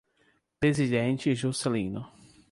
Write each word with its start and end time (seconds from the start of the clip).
Presidente 0.57 1.35
Juscelino 1.35 2.09